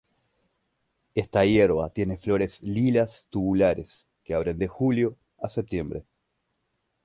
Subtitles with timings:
[1.13, 6.07] Esta hierba tiene flores lilas tubulares, que abren de julio a septiembre.